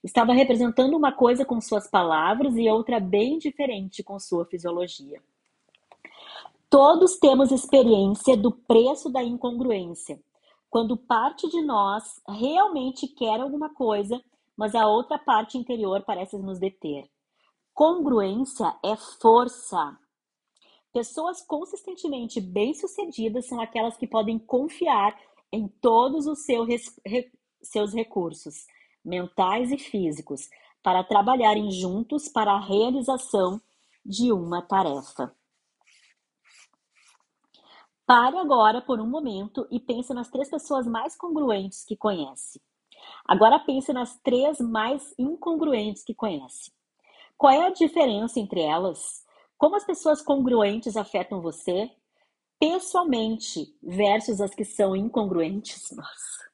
[0.04, 5.18] Estava representando uma coisa com suas palavras e outra bem diferente com sua fisiologia.
[6.68, 10.20] Todos temos experiência do preço da incongruência.
[10.68, 14.22] Quando parte de nós realmente quer alguma coisa,
[14.54, 17.08] mas a outra parte interior parece nos deter.
[17.72, 19.96] Congruência é força.
[20.92, 25.18] Pessoas consistentemente bem-sucedidas são aquelas que podem confiar
[25.50, 26.68] em todos os seus,
[27.62, 28.66] seus recursos,
[29.04, 30.48] mentais e físicos,
[30.82, 33.60] para trabalharem juntos para a realização
[34.04, 35.34] de uma tarefa.
[38.06, 42.60] Pare agora por um momento e pense nas três pessoas mais congruentes que conhece.
[43.26, 46.70] Agora pense nas três mais incongruentes que conhece.
[47.36, 49.24] Qual é a diferença entre elas?
[49.56, 51.90] Como as pessoas congruentes afetam você
[52.60, 55.90] pessoalmente versus as que são incongruentes?
[55.96, 56.53] Nossa.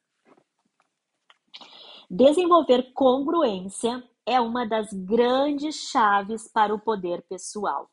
[2.13, 7.89] Desenvolver congruência é uma das grandes chaves para o poder pessoal.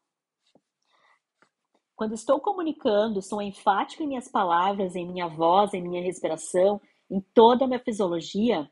[1.94, 7.20] Quando estou comunicando, sou enfático em minhas palavras, em minha voz, em minha respiração, em
[7.33, 8.68] toda a minha fisiologia.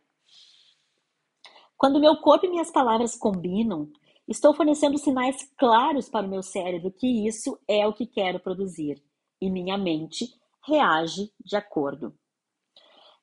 [1.76, 3.88] Quando meu corpo e minhas palavras combinam,
[4.26, 9.00] estou fornecendo sinais claros para o meu cérebro que isso é o que quero produzir
[9.40, 10.26] e minha mente
[10.66, 12.12] reage de acordo.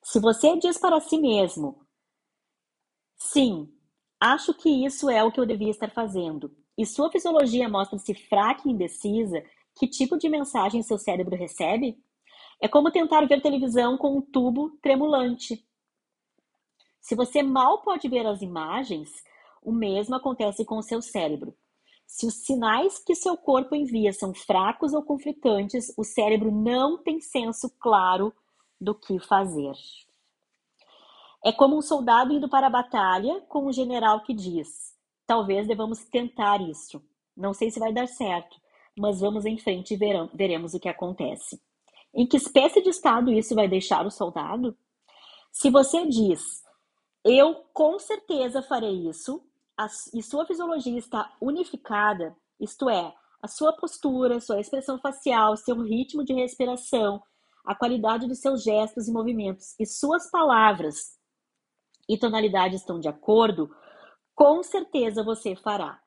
[0.02, 1.83] Se você diz para si mesmo,
[3.34, 3.68] sim,
[4.20, 8.62] acho que isso é o que eu devia estar fazendo, e sua fisiologia mostra-se fraca
[8.64, 9.44] e indecisa,
[9.76, 11.98] que tipo de mensagem seu cérebro recebe?
[12.62, 15.66] É como tentar ver televisão com um tubo tremulante.
[17.00, 19.10] Se você mal pode ver as imagens,
[19.60, 21.56] o mesmo acontece com o seu cérebro.
[22.06, 27.20] Se os sinais que seu corpo envia são fracos ou conflitantes, o cérebro não tem
[27.20, 28.32] senso claro
[28.80, 29.74] do que fazer.
[31.44, 34.94] É como um soldado indo para a batalha com um general que diz:
[35.26, 37.02] talvez devamos tentar isso.
[37.36, 38.56] Não sei se vai dar certo,
[38.96, 41.60] mas vamos em frente e verão, veremos o que acontece.
[42.14, 44.74] Em que espécie de estado isso vai deixar o soldado?
[45.52, 46.62] Se você diz,
[47.22, 49.44] eu com certeza farei isso,
[49.76, 55.78] a, e sua fisiologia está unificada, isto é, a sua postura, sua expressão facial, seu
[55.82, 57.22] ritmo de respiração,
[57.66, 61.13] a qualidade dos seus gestos e movimentos e suas palavras
[62.08, 63.74] e tonalidades estão de acordo,
[64.34, 66.00] com certeza você fará.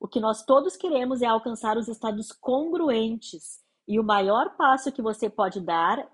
[0.00, 3.60] O que nós todos queremos é alcançar os estados congruentes.
[3.88, 6.06] E o maior passo que você pode dar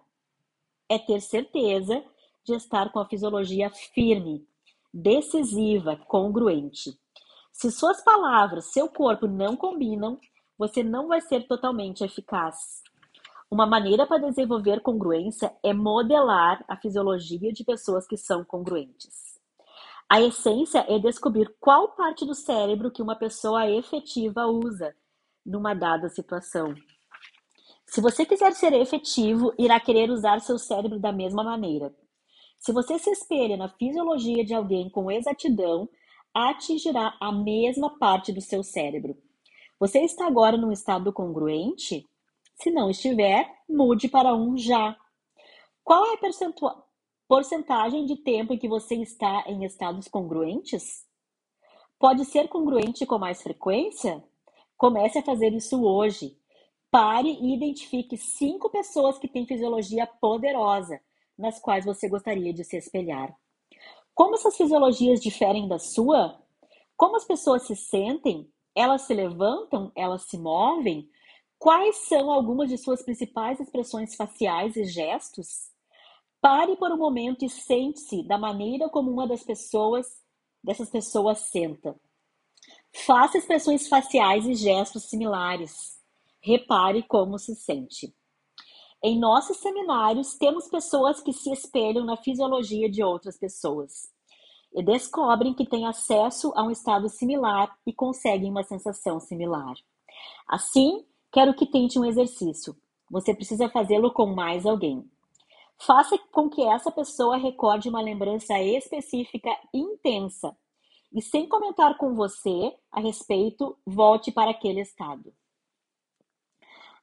[0.89, 2.05] é ter certeza
[2.45, 4.47] de estar com a fisiologia firme,
[4.93, 6.99] decisiva, congruente.
[7.51, 10.19] Se suas palavras, seu corpo não combinam,
[10.59, 12.83] você não vai ser totalmente eficaz.
[13.53, 19.39] Uma maneira para desenvolver congruência é modelar a fisiologia de pessoas que são congruentes.
[20.09, 24.97] A essência é descobrir qual parte do cérebro que uma pessoa efetiva usa
[25.45, 26.75] numa dada situação.
[27.85, 31.95] Se você quiser ser efetivo, irá querer usar seu cérebro da mesma maneira.
[32.59, 35.87] Se você se espelha na fisiologia de alguém com exatidão,
[36.33, 39.15] atingirá a mesma parte do seu cérebro.
[39.79, 42.09] Você está agora num estado congruente?
[42.63, 44.97] Se não estiver, mude para um já.
[45.83, 46.55] Qual é a?
[47.27, 51.05] Porcentagem de tempo em que você está em estados congruentes?
[51.99, 54.23] Pode ser congruente com mais frequência?
[54.77, 56.39] Comece a fazer isso hoje.
[56.89, 61.01] Pare e identifique cinco pessoas que têm fisiologia poderosa,
[61.37, 63.37] nas quais você gostaria de se espelhar.
[64.15, 66.41] Como essas fisiologias diferem da sua?
[66.97, 68.49] Como as pessoas se sentem?
[68.73, 69.91] Elas se levantam?
[69.97, 71.11] Elas se movem?
[71.63, 75.71] Quais são algumas de suas principais expressões faciais e gestos?
[76.41, 80.09] Pare por um momento e sente-se da maneira como uma das pessoas,
[80.61, 81.95] dessas pessoas senta.
[83.07, 86.01] Faça expressões faciais e gestos similares.
[86.41, 88.13] Repare como se sente.
[89.01, 94.11] Em nossos seminários, temos pessoas que se espelham na fisiologia de outras pessoas
[94.75, 99.77] e descobrem que têm acesso a um estado similar e conseguem uma sensação similar.
[100.49, 102.77] Assim, quero que tente um exercício.
[103.11, 105.11] Você precisa fazê-lo com mais alguém.
[105.79, 110.57] Faça com que essa pessoa recorde uma lembrança específica intensa
[111.13, 115.33] e, sem comentar com você a respeito, volte para aquele estado.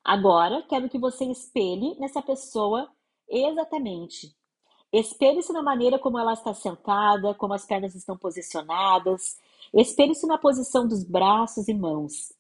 [0.03, 2.89] Agora, quero que você espelhe nessa pessoa
[3.27, 4.34] exatamente.
[4.91, 9.38] Espelhe-se na maneira como ela está sentada, como as pernas estão posicionadas.
[9.73, 12.34] Espelhe-se na posição dos braços e mãos.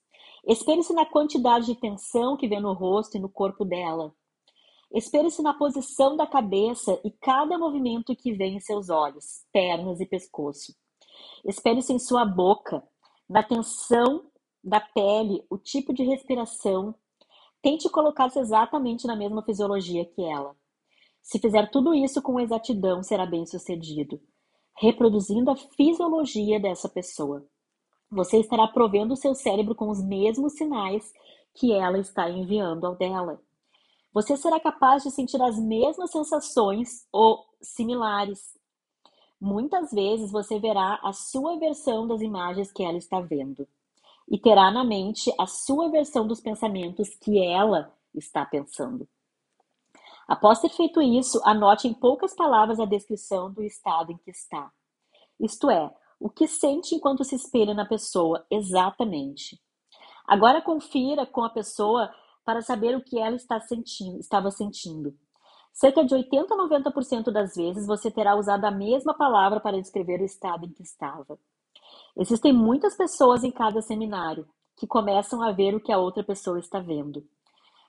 [0.49, 4.11] Espelhe-se na quantidade de tensão que vê no rosto e no corpo dela.
[4.91, 10.07] Espere-se na posição da cabeça e cada movimento que vem em seus olhos, pernas e
[10.07, 10.73] pescoço.
[11.45, 12.83] Espere-se em sua boca,
[13.29, 14.25] na tensão
[14.63, 16.95] da pele, o tipo de respiração.
[17.61, 20.55] Tente colocar-se exatamente na mesma fisiologia que ela.
[21.21, 24.19] Se fizer tudo isso com exatidão, será bem sucedido.
[24.79, 27.45] reproduzindo a fisiologia dessa pessoa.
[28.11, 31.13] Você estará provendo o seu cérebro com os mesmos sinais
[31.53, 33.41] que ela está enviando ao dela.
[34.13, 38.57] Você será capaz de sentir as mesmas sensações ou similares.
[39.39, 43.67] Muitas vezes você verá a sua versão das imagens que ela está vendo
[44.29, 49.07] e terá na mente a sua versão dos pensamentos que ela está pensando.
[50.27, 54.71] Após ter feito isso, anote em poucas palavras a descrição do estado em que está.
[55.39, 59.59] Isto é, o que sente enquanto se espelha na pessoa, exatamente.
[60.27, 62.13] Agora confira com a pessoa
[62.43, 65.15] para saber o que ela está sentindo, estava sentindo.
[65.71, 70.19] Cerca de 80 a 90% das vezes você terá usado a mesma palavra para descrever
[70.19, 71.39] o estado em que estava.
[72.17, 76.59] Existem muitas pessoas em cada seminário que começam a ver o que a outra pessoa
[76.59, 77.23] está vendo.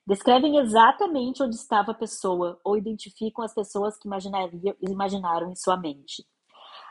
[0.07, 4.09] Descrevem exatamente onde estava a pessoa ou identificam as pessoas que
[4.83, 6.25] imaginaram em sua mente.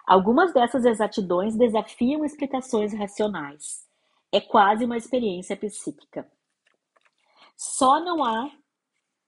[0.10, 3.86] Algumas dessas exatidões desafiam explicações racionais.
[4.32, 6.28] É quase uma experiência psíquica.
[7.56, 8.50] Só não há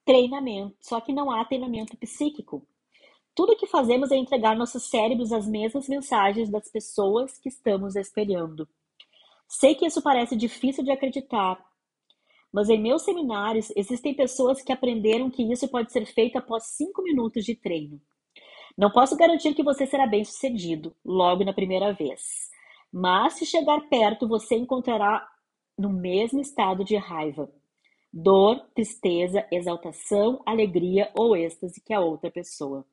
[0.03, 2.65] treinamento, só que não há treinamento psíquico.
[3.36, 8.67] Tudo que fazemos é entregar nossos cérebros as mesmas mensagens das pessoas que estamos espelhando.
[9.47, 11.63] Sei que isso parece difícil de acreditar,
[12.51, 17.03] mas em meus seminários existem pessoas que aprenderam que isso pode ser feito após cinco
[17.03, 18.01] minutos de treino.
[18.78, 22.49] Não posso garantir que você será bem sucedido logo na primeira vez,
[22.91, 25.28] mas se chegar perto, você encontrará
[25.78, 27.49] no mesmo estado de raiva,
[28.11, 32.86] dor, tristeza, exaltação, alegria ou êxtase que a outra pessoa.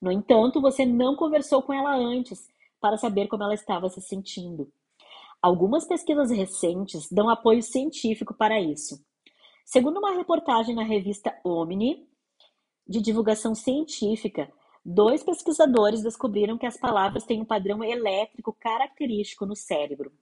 [0.00, 2.48] No entanto, você não conversou com ela antes
[2.80, 4.70] para saber como ela estava se sentindo.
[5.42, 9.04] Algumas pesquisas recentes dão apoio científico para isso.
[9.64, 12.08] Segundo uma reportagem na revista Omni,
[12.86, 14.52] de divulgação científica,
[14.84, 20.12] dois pesquisadores descobriram que as palavras têm um padrão elétrico característico no cérebro.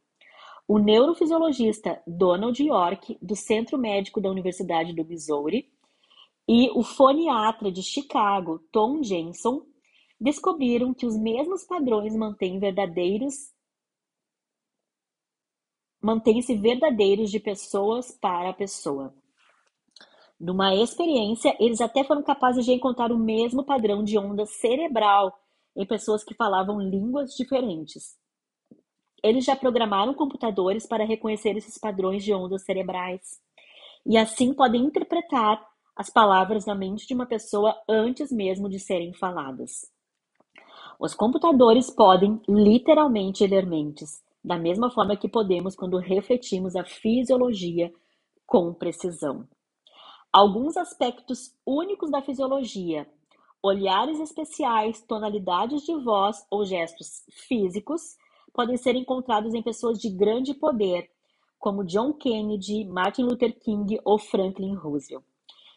[0.67, 5.71] O neurofisiologista Donald York, do Centro Médico da Universidade do Missouri,
[6.49, 9.63] e o foniatra de Chicago, Tom Jensen,
[10.21, 13.53] descobriram que os mesmos padrões mantêm verdadeiros
[16.05, 19.15] mantêm-se verdadeiros de pessoas para pessoa.
[20.39, 25.33] Numa experiência, eles até foram capazes de encontrar o mesmo padrão de onda cerebral
[25.77, 28.17] em pessoas que falavam línguas diferentes.
[29.23, 33.41] Eles já programaram computadores para reconhecer esses padrões de ondas cerebrais
[34.05, 35.65] e assim podem interpretar
[35.97, 39.91] as palavras na mente de uma pessoa antes mesmo de serem faladas.
[40.99, 47.93] Os computadores podem literalmente ler mentes, da mesma forma que podemos quando refletimos a fisiologia
[48.47, 49.49] com precisão.
[50.35, 53.07] Alguns aspectos únicos da fisiologia,
[53.63, 58.17] olhares especiais, tonalidades de voz ou gestos físicos,
[58.53, 61.09] podem ser encontrados em pessoas de grande poder,
[61.57, 65.25] como John Kennedy, Martin Luther King ou Franklin Roosevelt.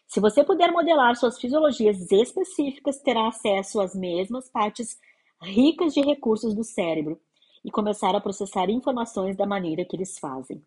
[0.08, 4.98] Se você puder modelar suas fisiologias específicas, terá acesso às mesmas partes
[5.40, 7.20] ricas de recursos do cérebro
[7.64, 10.60] e começar a processar informações da maneira que eles fazem.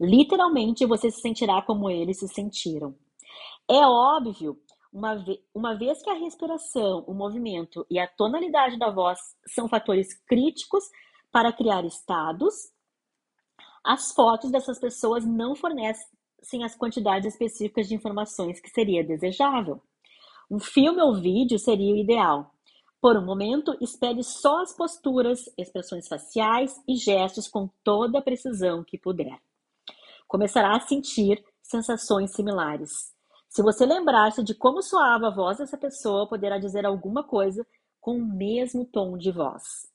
[0.00, 2.94] Literalmente, você se sentirá como eles se sentiram.
[3.68, 4.58] É óbvio,
[4.92, 9.68] uma, ve uma vez que a respiração, o movimento e a tonalidade da voz são
[9.68, 10.84] fatores críticos
[11.30, 12.54] para criar estados,
[13.84, 19.82] as fotos dessas pessoas não fornecem as quantidades específicas de informações que seria desejável.
[20.50, 22.52] Um filme ou vídeo seria o ideal.
[23.00, 28.82] Por um momento, espere só as posturas, expressões faciais e gestos com toda a precisão
[28.84, 29.40] que puder.
[30.30, 33.12] Começará a sentir sensações similares.
[33.48, 37.66] Se você lembrar-se de como soava a voz dessa pessoa, poderá dizer alguma coisa
[38.00, 39.90] com o mesmo tom de voz.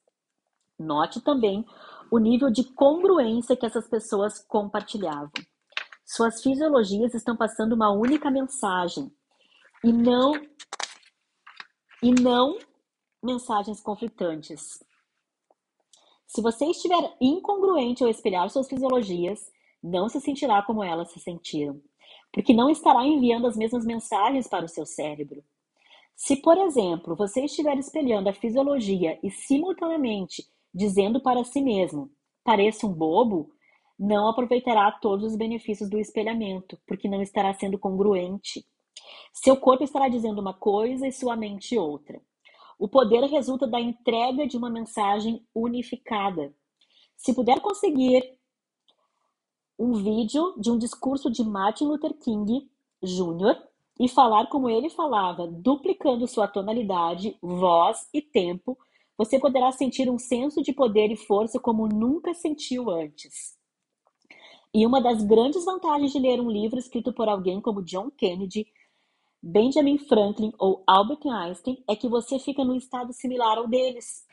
[0.77, 1.65] Note também
[2.11, 5.31] o nível de congruência que essas pessoas compartilhavam.
[6.05, 9.09] Suas fisiologias estão passando uma única mensagem
[9.85, 10.33] e não
[12.03, 12.57] e não
[13.23, 14.83] mensagens conflitantes.
[16.27, 19.54] Se você estiver incongruente ao espelhar suas fisiologias,
[19.85, 21.79] não se sentirá como elas se sentiram,
[22.33, 25.43] porque não estará enviando as mesmas mensagens para o seu cérebro.
[26.15, 32.09] Se, por exemplo, você estiver espelhando a fisiologia e simultaneamente dizendo para si mesmo,
[32.43, 33.51] pareça um bobo,
[33.97, 38.65] não aproveitará todos os benefícios do espelhamento, porque não estará sendo congruente.
[39.33, 42.19] Seu corpo estará dizendo uma coisa e sua mente outra.
[42.79, 46.53] O poder resulta da entrega de uma mensagem unificada.
[47.15, 48.34] Se puder conseguir
[49.77, 52.69] um vídeo de um discurso de Martin Luther King
[53.03, 53.55] Jr.,
[53.99, 58.77] e falar como ele falava, duplicando sua tonalidade, voz e tempo,
[59.17, 63.55] você poderá sentir um senso de poder e força como nunca sentiu antes.
[64.73, 68.67] E uma das grandes vantagens de ler um livro escrito por alguém como John Kennedy,
[69.41, 74.25] Benjamin Franklin ou Albert Einstein é que você fica num estado similar ao deles.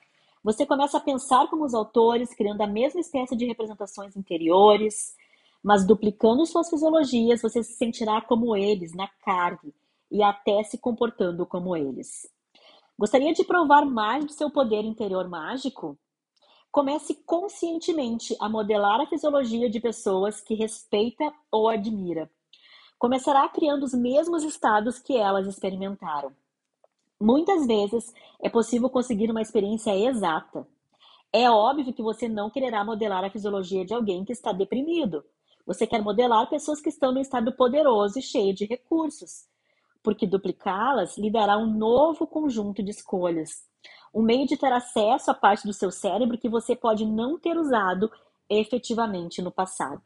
[0.42, 5.14] Você começa a pensar como os autores, criando a mesma espécie de representações interiores,
[5.62, 9.74] mas duplicando suas fisiologias, você se sentirá como eles, na carne,
[10.10, 12.28] e até se comportando como eles.
[12.98, 15.98] Gostaria de provar mais do seu poder interior mágico?
[16.70, 22.30] Comece conscientemente a modelar a fisiologia de pessoas que respeita ou admira.
[22.98, 26.32] Começará criando os mesmos estados que elas experimentaram.
[27.20, 30.66] Muitas vezes é possível conseguir uma experiência exata.
[31.32, 35.24] É óbvio que você não quererá modelar a fisiologia de alguém que está deprimido.
[35.66, 39.46] Você quer modelar pessoas que estão no estado poderoso e cheio de recursos,
[40.02, 43.64] porque duplicá-las lhe dará um novo conjunto de escolhas.
[44.14, 47.56] Um meio de ter acesso à parte do seu cérebro que você pode não ter
[47.56, 48.10] usado
[48.48, 50.02] efetivamente no passado.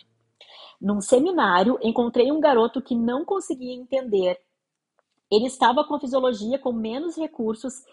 [0.80, 4.38] Num seminário, encontrei um garoto que não conseguia entender
[5.30, 7.84] ele estava com a fisiologia com menos recursos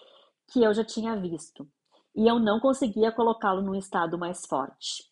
[0.47, 1.67] que eu já tinha visto,
[2.15, 5.11] e eu não conseguia colocá-lo num estado mais forte.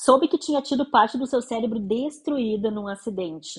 [0.00, 3.58] Soube que tinha tido parte do seu cérebro destruída num acidente,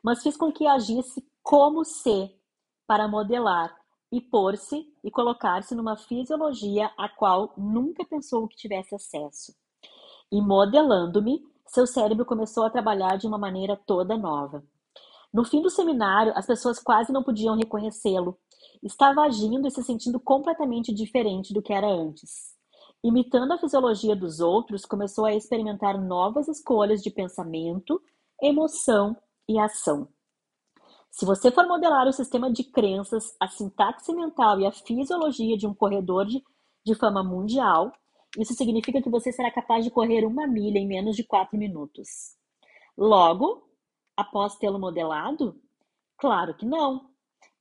[0.00, 2.30] mas fiz com que agisse como se
[2.86, 3.76] para modelar
[4.12, 9.52] e pôr-se e colocar-se numa fisiologia a qual nunca pensou que tivesse acesso.
[10.30, 14.64] E modelando-me, seu cérebro começou a trabalhar de uma maneira toda nova.
[15.34, 18.38] No fim do seminário, as pessoas quase não podiam reconhecê-lo.
[18.84, 22.55] Estava agindo e se sentindo completamente diferente do que era antes.
[23.04, 28.00] Imitando a fisiologia dos outros, começou a experimentar novas escolhas de pensamento,
[28.42, 29.16] emoção
[29.48, 30.08] e ação.
[31.10, 35.66] Se você for modelar o sistema de crenças, a sintaxe mental e a fisiologia de
[35.66, 36.42] um corredor de,
[36.84, 37.92] de fama mundial,
[38.38, 42.36] isso significa que você será capaz de correr uma milha em menos de quatro minutos.
[42.96, 43.66] Logo,
[44.16, 45.58] após tê-lo modelado?
[46.18, 47.08] Claro que não.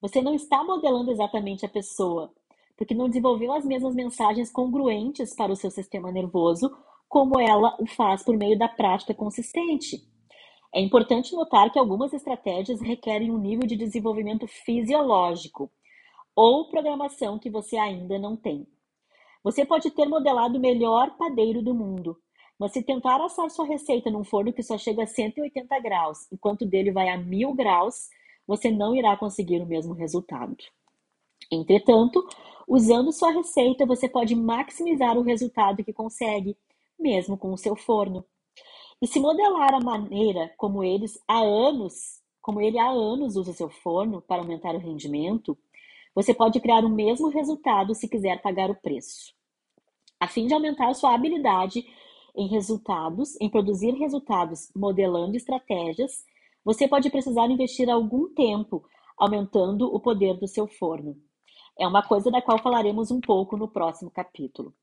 [0.02, 2.34] Você não está modelando exatamente a pessoa,
[2.78, 6.70] porque não desenvolveu as mesmas mensagens congruentes para o seu sistema nervoso
[7.08, 10.02] como ela o faz por meio da prática consistente.
[10.74, 15.72] É importante notar que algumas estratégias requerem um nível de desenvolvimento fisiológico
[16.36, 18.68] ou programação que você ainda não tem.
[19.42, 22.18] Você pode ter modelado o melhor padeiro do mundo,
[22.60, 26.66] mas se tentar assar sua receita num forno que só chega a 180 graus, enquanto
[26.66, 28.10] dele vai a 1000 graus,
[28.46, 30.58] você não irá conseguir o mesmo resultado.
[31.50, 32.28] Entretanto,
[32.68, 36.58] usando sua receita, você pode maximizar o resultado que consegue,
[37.00, 38.26] mesmo com o seu forno.
[39.02, 43.70] E se modelar a maneira como eles há anos, como ele há anos usa seu
[43.70, 45.58] forno para aumentar o rendimento,
[46.14, 49.34] você pode criar o mesmo resultado se quiser pagar o preço.
[50.20, 51.86] A fim de aumentar sua habilidade
[52.36, 56.24] em resultados, em produzir resultados modelando estratégias,
[56.64, 58.84] você pode precisar investir algum tempo
[59.18, 61.16] aumentando o poder do seu forno.
[61.78, 64.74] É uma coisa da qual falaremos um pouco no próximo capítulo.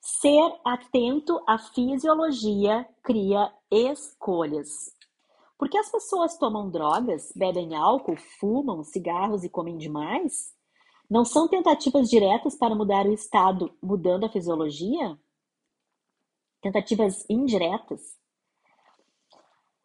[0.00, 4.94] Ser atento à fisiologia cria escolhas.
[5.58, 10.54] Porque as pessoas tomam drogas, bebem álcool, fumam cigarros e comem demais?
[11.08, 15.18] Não são tentativas diretas para mudar o estado, mudando a fisiologia?
[16.66, 18.18] tentativas indiretas.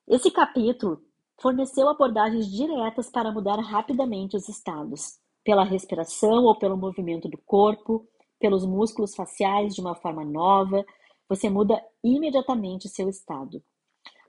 [0.07, 1.01] Esse capítulo
[1.39, 8.07] forneceu abordagens diretas para mudar rapidamente os estados, pela respiração ou pelo movimento do corpo,
[8.39, 10.85] pelos músculos faciais de uma forma nova,
[11.29, 13.63] você muda imediatamente seu estado.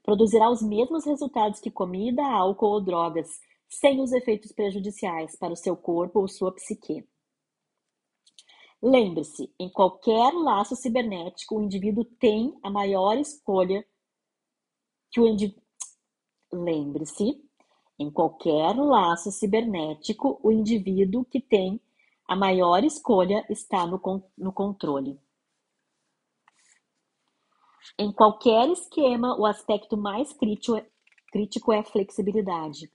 [0.02, 3.28] Produzirá os mesmos resultados que comida, álcool ou drogas,
[3.68, 7.06] sem os efeitos prejudiciais para o seu corpo ou sua psique.
[8.82, 13.86] Lembre-se, em qualquer laço cibernético, o indivíduo tem a maior escolha
[15.10, 15.62] que o indivíduo.
[16.52, 17.40] Lembre-se,
[17.98, 21.80] em qualquer laço cibernético, o indivíduo que tem
[22.26, 24.00] a maior escolha está no,
[24.36, 25.20] no controle.
[27.98, 30.86] Em qualquer esquema, o aspecto mais crítico é,
[31.30, 32.90] crítico é a flexibilidade.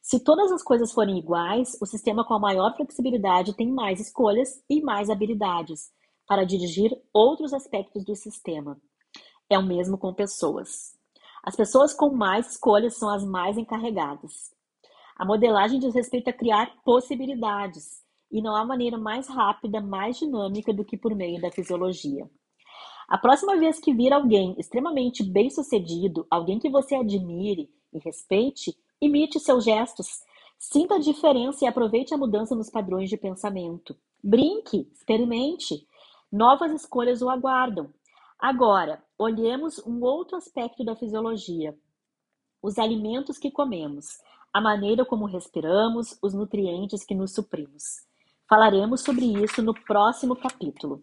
[0.00, 4.62] Se todas as coisas forem iguais, o sistema com a maior flexibilidade tem mais escolhas
[4.68, 5.90] e mais habilidades
[6.26, 8.80] para dirigir outros aspectos do sistema.
[9.50, 10.97] É o mesmo com pessoas.
[11.42, 14.50] As pessoas com mais escolhas são as mais encarregadas.
[15.16, 20.72] A modelagem diz respeito a criar possibilidades, e não há maneira mais rápida, mais dinâmica
[20.72, 22.28] do que por meio da fisiologia.
[23.08, 29.38] A próxima vez que vir alguém extremamente bem-sucedido, alguém que você admire e respeite, Imite
[29.38, 30.24] seus gestos.
[30.58, 33.96] Sinta a diferença e aproveite a mudança nos padrões de pensamento.
[34.22, 35.86] Brinque, experimente.
[36.32, 37.90] Novas escolhas o aguardam.
[38.38, 41.76] Agora, olhemos um outro aspecto da fisiologia:
[42.62, 44.18] os alimentos que comemos,
[44.52, 48.06] a maneira como respiramos, os nutrientes que nos suprimos.
[48.48, 51.02] Falaremos sobre isso no próximo capítulo.